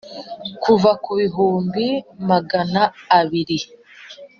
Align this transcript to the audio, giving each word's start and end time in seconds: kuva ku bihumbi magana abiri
kuva 0.63 0.91
ku 1.03 1.11
bihumbi 1.19 1.87
magana 2.29 2.81
abiri 3.19 3.57